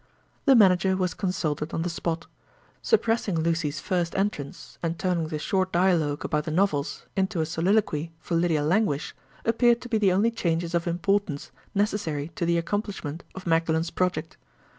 The 0.45 0.55
manager 0.55 0.97
was 0.97 1.13
consulted 1.13 1.75
on 1.75 1.83
the 1.83 1.87
spot. 1.91 2.25
Suppressing 2.81 3.35
Lucy's 3.39 3.79
first 3.79 4.15
entrance, 4.15 4.79
and 4.81 4.97
turning 4.97 5.27
the 5.27 5.37
short 5.37 5.71
dialogue 5.71 6.25
about 6.25 6.45
the 6.45 6.49
novels 6.49 7.05
into 7.15 7.39
a 7.39 7.45
soliloquy 7.45 8.11
for 8.19 8.33
Lydia 8.33 8.63
Languish, 8.63 9.15
appeared 9.45 9.79
to 9.81 9.89
be 9.89 9.99
the 9.99 10.11
only 10.11 10.31
changes 10.31 10.73
of 10.73 10.87
importance 10.87 11.51
necessary 11.75 12.29
to 12.29 12.47
the 12.47 12.57
accomplishment 12.57 13.23
of 13.35 13.45
Magdalen's 13.45 13.91
project. 13.91 14.37